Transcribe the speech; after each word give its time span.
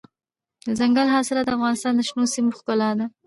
دځنګل 0.65 1.07
حاصلات 1.13 1.45
د 1.47 1.49
افغانستان 1.57 1.93
د 1.95 2.01
شنو 2.07 2.23
سیمو 2.33 2.55
ښکلا 2.57 2.89
ده. 2.99 3.05